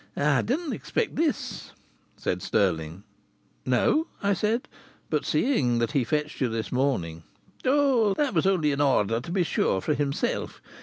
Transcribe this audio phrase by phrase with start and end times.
[0.17, 1.73] "I didn't expect this,"
[2.17, 3.03] said Stirling.
[3.67, 4.67] "No?" I said.
[5.11, 7.21] "But seeing that he fetched you this morning"
[7.65, 8.15] "Oh!
[8.15, 10.59] That was only in order to be sure, for himself.